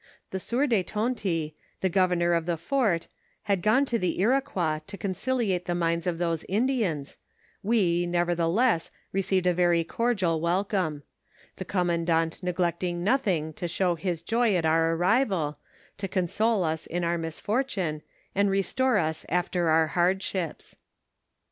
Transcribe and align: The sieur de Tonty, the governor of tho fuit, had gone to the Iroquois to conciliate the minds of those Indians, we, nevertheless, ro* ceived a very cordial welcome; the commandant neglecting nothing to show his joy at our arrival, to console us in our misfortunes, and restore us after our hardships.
The 0.31 0.39
sieur 0.39 0.65
de 0.65 0.81
Tonty, 0.81 1.53
the 1.81 1.87
governor 1.87 2.33
of 2.33 2.47
tho 2.47 2.57
fuit, 2.57 3.05
had 3.43 3.61
gone 3.61 3.85
to 3.85 3.99
the 3.99 4.19
Iroquois 4.19 4.79
to 4.87 4.97
conciliate 4.97 5.65
the 5.65 5.75
minds 5.75 6.07
of 6.07 6.17
those 6.17 6.43
Indians, 6.45 7.19
we, 7.61 8.07
nevertheless, 8.07 8.89
ro* 9.13 9.21
ceived 9.21 9.45
a 9.45 9.53
very 9.53 9.83
cordial 9.83 10.41
welcome; 10.41 11.03
the 11.57 11.65
commandant 11.65 12.41
neglecting 12.41 13.03
nothing 13.03 13.53
to 13.53 13.67
show 13.67 13.93
his 13.93 14.23
joy 14.23 14.55
at 14.55 14.65
our 14.65 14.93
arrival, 14.95 15.59
to 15.99 16.07
console 16.07 16.63
us 16.63 16.87
in 16.87 17.03
our 17.03 17.19
misfortunes, 17.19 18.01
and 18.33 18.49
restore 18.49 18.97
us 18.97 19.23
after 19.29 19.69
our 19.69 19.85
hardships. 19.85 20.77